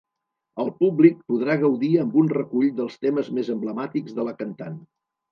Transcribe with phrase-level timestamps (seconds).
[0.61, 4.81] El públic podrà gaudir amb un recull dels temes més emblemàtics de la cantant.